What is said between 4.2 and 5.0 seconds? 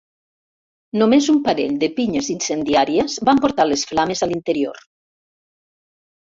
a l'interior.